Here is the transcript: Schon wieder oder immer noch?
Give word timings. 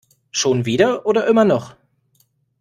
Schon 0.31 0.65
wieder 0.65 1.05
oder 1.05 1.27
immer 1.27 1.45
noch? 1.45 1.75